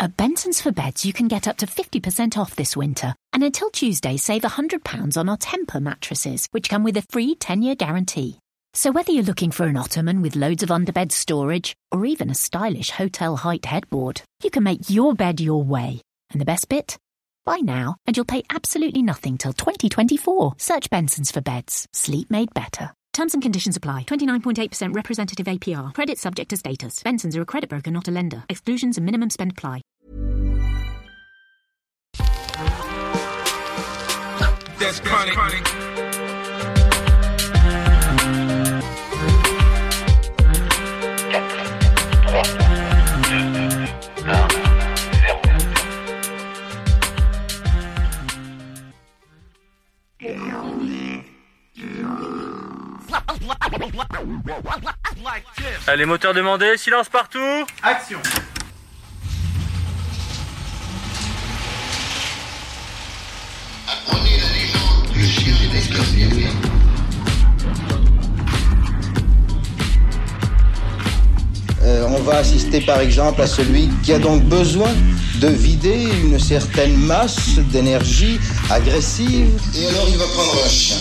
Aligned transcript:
At 0.00 0.16
Benson's 0.16 0.62
for 0.62 0.72
Beds, 0.72 1.04
you 1.04 1.12
can 1.12 1.28
get 1.28 1.46
up 1.46 1.58
to 1.58 1.66
50% 1.66 2.38
off 2.38 2.56
this 2.56 2.74
winter. 2.74 3.14
And 3.34 3.42
until 3.42 3.68
Tuesday, 3.68 4.16
save 4.16 4.40
£100 4.40 5.18
on 5.18 5.28
our 5.28 5.36
Temper 5.36 5.78
mattresses, 5.78 6.48
which 6.52 6.70
come 6.70 6.84
with 6.84 6.96
a 6.96 7.02
free 7.02 7.34
10 7.34 7.60
year 7.60 7.74
guarantee. 7.74 8.38
So 8.72 8.92
whether 8.92 9.12
you're 9.12 9.24
looking 9.24 9.50
for 9.50 9.66
an 9.66 9.76
ottoman 9.76 10.22
with 10.22 10.36
loads 10.36 10.62
of 10.62 10.70
underbed 10.70 11.12
storage, 11.12 11.74
or 11.92 12.06
even 12.06 12.30
a 12.30 12.34
stylish 12.34 12.92
hotel 12.92 13.36
height 13.36 13.66
headboard, 13.66 14.22
you 14.42 14.48
can 14.48 14.62
make 14.62 14.88
your 14.88 15.12
bed 15.12 15.38
your 15.38 15.62
way. 15.62 16.00
And 16.30 16.40
the 16.40 16.46
best 16.46 16.70
bit? 16.70 16.96
Buy 17.44 17.58
now, 17.58 17.96
and 18.06 18.16
you'll 18.16 18.24
pay 18.24 18.44
absolutely 18.48 19.02
nothing 19.02 19.36
till 19.36 19.52
2024. 19.52 20.54
Search 20.56 20.88
Benson's 20.88 21.30
for 21.30 21.42
Beds. 21.42 21.86
Sleep 21.92 22.30
made 22.30 22.54
better. 22.54 22.94
Terms 23.12 23.34
and 23.34 23.42
conditions 23.42 23.76
apply. 23.76 24.04
29.8% 24.04 24.94
representative 24.94 25.46
APR. 25.46 25.92
Credit 25.92 26.16
subject 26.16 26.48
to 26.50 26.56
status. 26.56 27.02
Benson's 27.02 27.36
are 27.36 27.42
a 27.42 27.46
credit 27.46 27.68
broker, 27.68 27.90
not 27.90 28.08
a 28.08 28.10
lender. 28.12 28.44
Exclusions 28.48 28.96
and 28.96 29.04
minimum 29.04 29.28
spend 29.28 29.52
apply. 29.52 29.82
That's 34.90 34.98
chronic. 34.98 35.38
Allez, 55.86 56.04
moteur 56.04 56.34
demandé, 56.34 56.76
silence 56.76 57.08
partout 57.08 57.38
Action 57.84 58.20
assister 72.40 72.80
par 72.80 73.00
exemple 73.00 73.42
à 73.42 73.46
celui 73.46 73.88
qui 74.02 74.12
a 74.14 74.18
donc 74.18 74.42
besoin 74.44 74.88
de 75.40 75.48
vider 75.48 76.08
une 76.24 76.38
certaine 76.38 76.96
masse 76.96 77.58
d'énergie 77.70 78.40
agressive. 78.70 79.48
Et 79.76 79.86
alors 79.86 80.08
il 80.08 80.16
va 80.16 80.24
prendre 80.24 80.64
un 80.64 80.68
chien. 80.68 80.96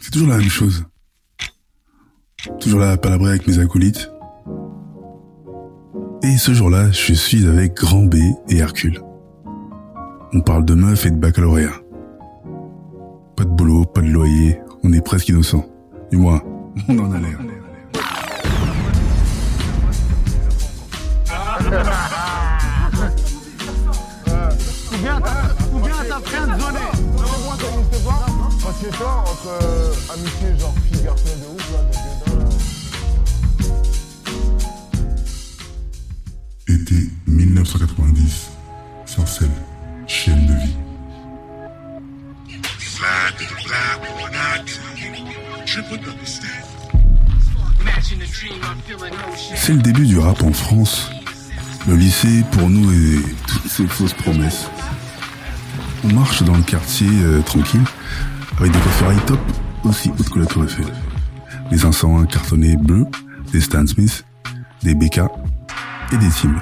C'est 0.00 0.10
toujours 0.10 0.28
la 0.28 0.38
même 0.38 0.48
chose. 0.48 0.84
Toujours 2.58 2.80
là 2.80 2.92
à 2.92 2.96
palabrer 2.96 3.30
avec 3.30 3.46
mes 3.46 3.58
acolytes. 3.58 4.10
Et 6.22 6.38
ce 6.38 6.54
jour-là, 6.54 6.90
je 6.92 7.12
suis 7.12 7.46
avec 7.46 7.74
Grand 7.74 8.04
B 8.04 8.14
et 8.48 8.56
Hercule. 8.56 9.02
On 10.32 10.40
parle 10.40 10.64
de 10.64 10.74
meufs 10.74 11.04
et 11.04 11.10
de 11.10 11.16
baccalauréat. 11.16 11.81
Pas 13.94 14.00
de 14.00 14.08
loyer, 14.08 14.58
on 14.82 14.92
est 14.92 15.00
presque 15.00 15.28
innocent. 15.28 15.64
Du 16.10 16.16
moins, 16.16 16.40
on 16.88 16.98
en 16.98 17.12
a 17.12 17.18
l'air. 17.18 17.38
Ou 24.92 24.96
bien 25.02 25.20
t'as- 25.20 25.76
ou 25.76 25.80
bien 25.80 25.94
t'as 26.08 26.20
friendzonné 26.20 26.80
Moi 27.44 27.56
Parce 28.62 28.78
que 28.80 28.96
toi, 28.96 29.24
entre 29.26 30.12
amitié 30.12 30.58
genre 30.58 30.74
fille 30.90 31.02
garçon 31.04 31.28
de 31.40 31.54
ouf. 31.54 32.72
Été 36.68 36.94
1990. 37.26 38.48
Sarcelles, 39.06 39.48
chaîne 40.06 40.46
de 40.46 40.52
vie. 40.54 40.76
C'est 49.56 49.72
le 49.74 49.82
début 49.82 50.06
du 50.06 50.18
rap 50.18 50.42
en 50.42 50.52
France. 50.52 51.10
Le 51.86 51.96
lycée, 51.96 52.44
pour 52.52 52.68
nous, 52.68 52.92
est 52.92 53.22
toutes 53.46 53.68
ces 53.68 53.86
fausses 53.86 54.12
promesses. 54.12 54.66
On 56.04 56.12
marche 56.12 56.42
dans 56.42 56.56
le 56.56 56.62
quartier 56.62 57.08
euh, 57.22 57.40
tranquille, 57.42 57.84
avec 58.58 58.72
des 58.72 58.78
high 58.78 59.24
top 59.26 59.40
aussi 59.84 60.10
hautes 60.10 60.28
que 60.28 60.38
la 60.40 60.46
tour 60.46 60.64
Eiffel. 60.64 60.86
Des 61.70 61.78
501 61.78 62.26
cartonnés 62.26 62.76
bleus, 62.76 63.06
des 63.52 63.60
Stan 63.60 63.86
Smith, 63.86 64.24
des 64.82 64.94
BK 64.94 65.20
et 66.12 66.16
des 66.16 66.28
Tim. 66.28 66.54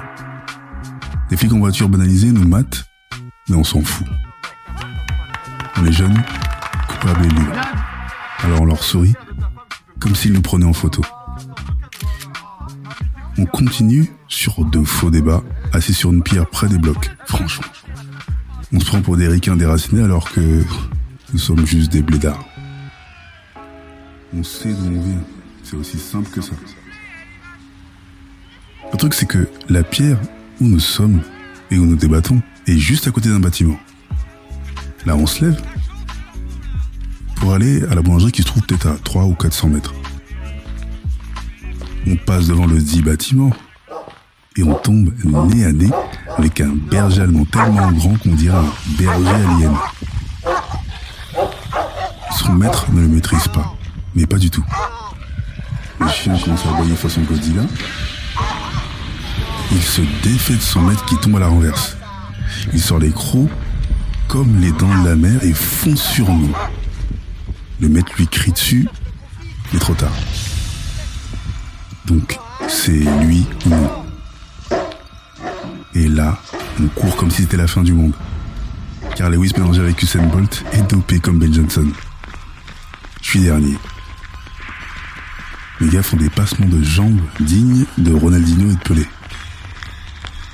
Des 1.29 1.37
flics 1.37 1.53
en 1.53 1.59
voiture 1.59 1.89
banalisés 1.89 2.31
nous 2.31 2.47
matent, 2.47 2.85
mais 3.49 3.55
on 3.55 3.63
s'en 3.63 3.81
fout. 3.81 4.07
On 5.77 5.85
est 5.85 5.91
jeunes, 5.91 6.21
Alors 7.03 8.61
on 8.61 8.65
leur 8.65 8.83
sourit, 8.83 9.13
comme 9.99 10.15
s'ils 10.15 10.33
nous 10.33 10.41
prenaient 10.41 10.65
en 10.65 10.73
photo. 10.73 11.01
On 13.37 13.45
continue 13.45 14.11
sur 14.27 14.63
de 14.65 14.83
faux 14.83 15.09
débats, 15.09 15.43
assis 15.73 15.93
sur 15.93 16.11
une 16.11 16.21
pierre 16.21 16.47
près 16.47 16.67
des 16.67 16.77
blocs, 16.77 17.09
franchement. 17.25 17.65
On 18.71 18.79
se 18.79 18.85
prend 18.85 19.01
pour 19.01 19.17
des 19.17 19.27
ricains 19.27 19.55
déracinés 19.55 20.03
alors 20.03 20.29
que 20.31 20.63
nous 21.33 21.39
sommes 21.39 21.65
juste 21.65 21.91
des 21.91 22.03
blédards. 22.03 22.45
On 24.35 24.43
sait 24.43 24.73
d'où 24.73 24.85
on 24.85 25.01
vient, 25.01 25.23
c'est 25.63 25.75
aussi 25.75 25.97
simple 25.97 26.29
que 26.29 26.41
ça. 26.41 26.53
Le 28.91 28.97
truc 28.97 29.13
c'est 29.13 29.25
que 29.25 29.47
la 29.69 29.83
pierre 29.83 30.19
où 30.59 30.67
nous 30.67 30.79
sommes 30.79 31.21
et 31.71 31.79
où 31.79 31.85
nous 31.85 31.95
débattons 31.95 32.41
est 32.67 32.77
juste 32.77 33.07
à 33.07 33.11
côté 33.11 33.29
d'un 33.29 33.39
bâtiment. 33.39 33.79
Là 35.05 35.15
on 35.15 35.25
se 35.25 35.45
lève 35.45 35.61
pour 37.41 37.55
aller 37.55 37.83
à 37.89 37.95
la 37.95 38.03
boulangerie 38.03 38.31
qui 38.31 38.43
se 38.43 38.47
trouve 38.47 38.61
peut-être 38.63 38.87
à 38.87 38.95
3 39.03 39.23
ou 39.23 39.33
400 39.33 39.69
mètres. 39.69 39.93
On 42.07 42.15
passe 42.15 42.47
devant 42.47 42.67
le 42.67 42.77
dit 42.77 43.01
bâtiment 43.01 43.49
et 44.55 44.63
on 44.63 44.75
tombe 44.75 45.11
nez 45.49 45.65
à 45.65 45.73
nez 45.73 45.89
avec 46.37 46.61
un 46.61 46.73
berger 46.89 47.21
allemand 47.21 47.45
tellement 47.45 47.91
grand 47.91 48.15
qu'on 48.19 48.35
dirait 48.35 48.57
un 48.57 48.71
berger 48.97 49.29
alien. 49.29 49.75
Son 52.37 52.53
maître 52.53 52.85
ne 52.91 53.01
le 53.01 53.07
maîtrise 53.07 53.47
pas, 53.47 53.75
mais 54.15 54.27
pas 54.27 54.37
du 54.37 54.51
tout. 54.51 54.63
Le 55.99 56.07
chien 56.09 56.37
commence 56.37 56.65
à 56.67 56.75
aboyer 56.75 56.95
façon 56.95 57.21
Godzilla. 57.21 57.63
Il 59.71 59.81
se 59.81 60.01
défait 60.21 60.55
de 60.55 60.61
son 60.61 60.81
maître 60.81 61.05
qui 61.05 61.17
tombe 61.17 61.37
à 61.37 61.39
la 61.39 61.47
renverse. 61.47 61.97
Il 62.71 62.79
sort 62.79 62.99
les 62.99 63.11
crocs 63.11 63.49
comme 64.27 64.59
les 64.59 64.71
dents 64.73 65.01
de 65.01 65.09
la 65.09 65.15
mer 65.15 65.43
et 65.43 65.53
fonce 65.53 66.03
sur 66.03 66.29
nous. 66.31 66.53
Le 67.81 67.89
maître 67.89 68.13
lui 68.15 68.27
crie 68.27 68.51
dessus, 68.51 68.87
mais 69.73 69.79
trop 69.79 69.95
tard. 69.95 70.13
Donc, 72.05 72.37
c'est 72.67 72.91
lui 72.91 73.43
ou 73.65 73.69
nous. 73.69 73.89
Et 75.95 76.07
là, 76.07 76.39
on 76.79 76.87
court 76.89 77.15
comme 77.15 77.31
si 77.31 77.41
c'était 77.41 77.57
la 77.57 77.67
fin 77.67 77.81
du 77.81 77.93
monde. 77.93 78.13
Car 79.15 79.31
Lewis 79.31 79.51
mélangé 79.57 79.81
avec 79.81 80.01
Usain 80.01 80.23
Bolt 80.27 80.63
est 80.73 80.89
dopé 80.91 81.19
comme 81.19 81.39
Ben 81.39 81.51
Johnson. 81.51 81.87
Je 83.21 83.27
suis 83.27 83.39
dernier. 83.41 83.75
Les 85.79 85.89
gars 85.89 86.03
font 86.03 86.17
des 86.17 86.29
passements 86.29 86.67
de 86.67 86.83
jambes 86.83 87.19
dignes 87.39 87.85
de 87.97 88.13
Ronaldinho 88.13 88.69
et 88.69 88.75
de 88.75 88.79
Pelé. 88.79 89.07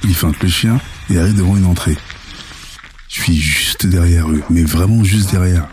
Ils 0.04 0.16
feintent 0.16 0.42
le 0.42 0.48
chien 0.48 0.80
et 1.10 1.20
arrivent 1.20 1.36
devant 1.36 1.58
une 1.58 1.66
entrée. 1.66 1.98
Je 3.10 3.22
suis 3.22 3.36
juste 3.36 3.86
derrière 3.86 4.30
eux, 4.30 4.42
mais 4.50 4.64
vraiment 4.64 5.04
juste 5.04 5.32
derrière. 5.32 5.68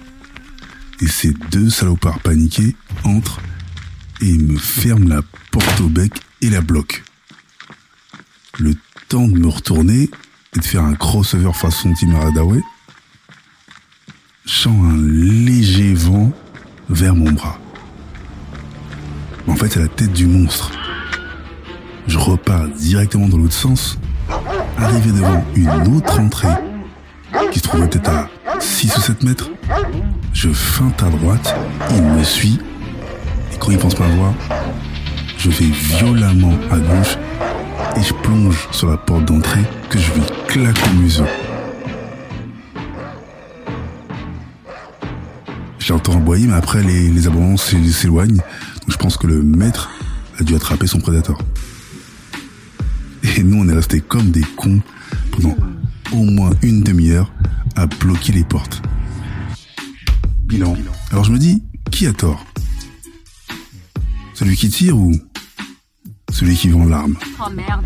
Et 1.00 1.06
ces 1.08 1.32
deux 1.50 1.70
salopards 1.70 2.20
paniqués 2.20 2.76
entrent 3.04 3.40
et 4.20 4.36
me 4.38 4.56
ferment 4.56 5.08
la 5.08 5.22
porte 5.50 5.80
au 5.80 5.88
bec 5.88 6.12
et 6.40 6.50
la 6.50 6.60
bloquent. 6.60 7.00
Le 8.58 8.74
temps 9.08 9.26
de 9.26 9.38
me 9.38 9.48
retourner 9.48 10.08
et 10.54 10.58
de 10.58 10.64
faire 10.64 10.84
un 10.84 10.94
crossover 10.94 11.52
façon 11.52 11.92
Tim 11.98 12.14
Hardaway, 12.14 12.60
je 14.46 14.52
sens 14.52 14.84
un 14.84 14.96
léger 14.96 15.94
vent 15.94 16.32
vers 16.88 17.14
mon 17.14 17.32
bras. 17.32 17.58
En 19.46 19.56
fait, 19.56 19.68
c'est 19.68 19.80
la 19.80 19.88
tête 19.88 20.12
du 20.12 20.26
monstre. 20.26 20.70
Je 22.06 22.18
repars 22.18 22.68
directement 22.68 23.28
dans 23.28 23.38
l'autre 23.38 23.54
sens, 23.54 23.98
arrivé 24.76 25.10
devant 25.12 25.44
une 25.56 25.96
autre 25.96 26.20
entrée 26.20 26.48
qui 27.50 27.58
se 27.58 27.64
trouvait 27.64 27.88
peut-être 27.88 28.10
à 28.10 28.28
6 28.60 28.96
ou 28.96 29.00
7 29.00 29.22
mètres. 29.24 29.50
Je 30.32 30.50
feinte 30.50 31.02
à 31.02 31.08
droite, 31.10 31.54
il 31.90 32.02
me 32.02 32.22
suit, 32.24 32.58
et 33.52 33.56
quand 33.58 33.70
il 33.70 33.78
pense 33.78 33.94
pas 33.94 34.06
voir, 34.08 34.34
je 35.38 35.50
vais 35.50 35.66
violemment 35.66 36.54
à 36.70 36.78
gauche 36.78 37.16
et 37.96 38.02
je 38.02 38.12
plonge 38.14 38.68
sur 38.72 38.90
la 38.90 38.96
porte 38.96 39.24
d'entrée 39.26 39.64
que 39.88 39.98
je 39.98 40.12
lui 40.12 40.22
claque 40.48 40.78
au 40.90 40.94
museau. 41.00 41.24
J'entends 45.78 46.16
aboyer, 46.16 46.46
mais 46.46 46.54
après 46.54 46.82
les, 46.82 47.08
les 47.10 47.26
aboiements 47.26 47.56
s'é- 47.56 47.92
s'éloignent, 47.92 48.40
Je 48.88 48.96
pense 48.96 49.16
que 49.16 49.26
le 49.26 49.42
maître 49.42 49.90
a 50.38 50.42
dû 50.42 50.54
attraper 50.54 50.86
son 50.86 50.98
prédateur. 50.98 51.38
Et 53.36 53.42
nous, 53.42 53.62
on 53.62 53.68
est 53.68 53.74
restés 53.74 54.00
comme 54.00 54.30
des 54.30 54.42
cons 54.56 54.80
pendant 55.32 55.56
au 56.12 56.24
moins 56.24 56.50
une 56.62 56.82
demi-heure 56.82 57.32
à 57.76 57.86
bloquer 57.86 58.32
les 58.32 58.44
portes. 58.44 58.82
Bilan. 60.40 60.76
Alors 61.10 61.24
je 61.24 61.32
me 61.32 61.38
dis, 61.38 61.62
qui 61.90 62.06
a 62.06 62.12
tort? 62.12 62.44
Celui 64.34 64.56
qui 64.56 64.68
tire 64.68 64.96
ou 64.96 65.12
celui 66.30 66.56
qui 66.56 66.68
vend 66.68 66.84
l'arme? 66.84 67.16
Oh 67.40 67.50
merde. 67.50 67.84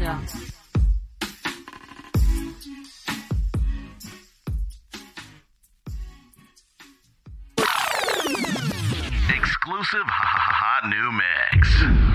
Exclusive 9.35 10.09
hot 10.09 10.89
new 10.89 11.13
mix. 11.13 12.08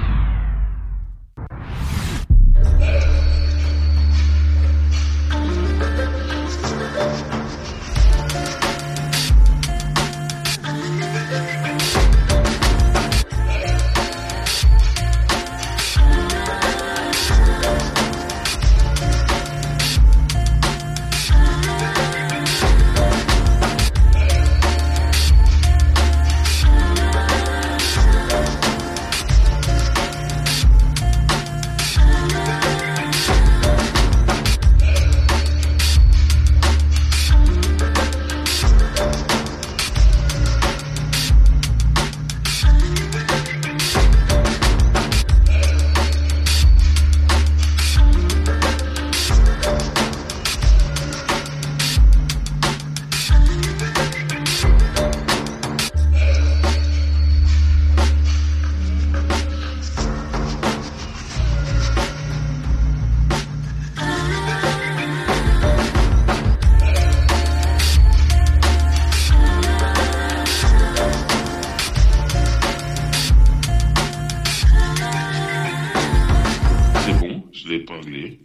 Épinglé. 77.83 78.39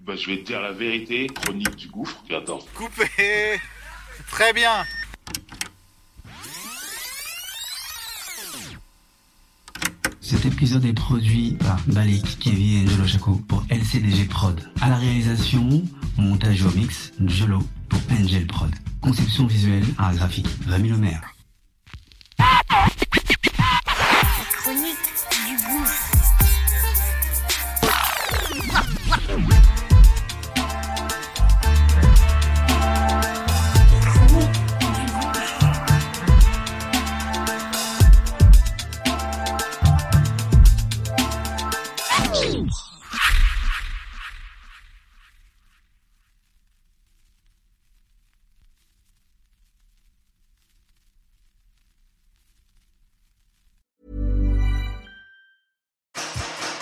Bah, 0.00 0.14
je 0.16 0.30
vais 0.30 0.38
te 0.38 0.46
dire 0.46 0.60
la 0.60 0.72
vérité, 0.72 1.26
chronique 1.26 1.76
du 1.76 1.88
gouffre. 1.88 2.22
Attends. 2.30 2.60
Coupé 2.74 3.60
Très 4.30 4.52
bien 4.52 4.84
Cet 10.20 10.44
épisode 10.44 10.84
est 10.84 10.92
produit 10.92 11.56
par 11.60 11.78
Balik, 11.86 12.38
Kevin 12.40 12.84
et 12.84 12.90
Jolo 12.90 13.06
Chaco 13.06 13.40
pour 13.48 13.64
LCDG 13.70 14.24
Prod. 14.24 14.60
À 14.80 14.88
la 14.88 14.96
réalisation, 14.96 15.82
montage 16.18 16.64
au 16.64 16.70
mix, 16.72 17.12
Jolo 17.24 17.60
pour 17.88 18.00
Angel 18.10 18.46
Prod. 18.46 18.70
Conception 19.00 19.46
visuelle, 19.46 19.84
art 19.98 20.14
graphique, 20.14 20.48
Rémi 20.66 20.88
Lemaire. 20.88 21.35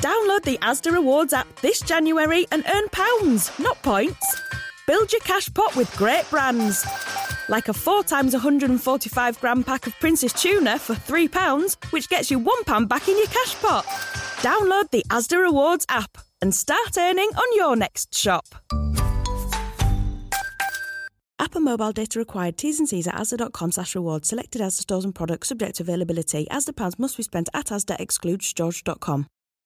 Download 0.04 0.42
the 0.42 0.58
Asda 0.58 0.92
Rewards 0.92 1.32
app 1.32 1.46
this 1.62 1.80
January 1.80 2.46
and 2.52 2.62
earn 2.74 2.90
pounds, 2.90 3.50
not 3.58 3.80
points. 3.82 4.38
Build 4.86 5.10
your 5.10 5.22
cash 5.22 5.48
pot 5.54 5.74
with 5.76 5.96
great 5.96 6.28
brands. 6.28 6.84
Like 7.48 7.68
a 7.68 7.72
4 7.72 8.04
times 8.04 8.34
145 8.34 9.40
gram 9.40 9.64
pack 9.64 9.86
of 9.86 9.98
Princess 10.00 10.34
Tuna 10.34 10.78
for 10.78 10.94
£3, 10.94 11.90
which 11.90 12.10
gets 12.10 12.30
you 12.30 12.38
£1 12.38 12.86
back 12.86 13.08
in 13.08 13.16
your 13.16 13.28
cash 13.28 13.54
pot. 13.62 13.86
Download 14.42 14.90
the 14.90 15.04
Asda 15.08 15.42
Rewards 15.42 15.86
app 15.88 16.18
and 16.42 16.54
start 16.54 16.98
earning 16.98 17.30
on 17.34 17.56
your 17.56 17.74
next 17.74 18.14
shop. 18.14 18.44
App 21.38 21.54
and 21.54 21.64
mobile 21.64 21.92
data 21.92 22.18
required. 22.18 22.58
T's 22.58 22.78
and 22.78 22.86
C's 22.86 23.06
at 23.06 23.14
asda.com 23.14 23.72
slash 23.72 23.94
rewards. 23.94 24.28
Selected 24.28 24.60
Asda 24.60 24.82
stores 24.82 25.06
and 25.06 25.14
products 25.14 25.48
subject 25.48 25.76
to 25.76 25.82
availability. 25.82 26.46
Asda 26.50 26.76
pounds 26.76 26.98
must 26.98 27.16
be 27.16 27.22
spent 27.22 27.48
at 27.54 27.68
Asda 27.68 27.98
excludes 27.98 28.52
george.com. 28.52 29.28